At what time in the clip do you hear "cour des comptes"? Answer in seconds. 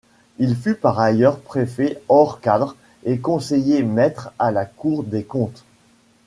4.65-5.63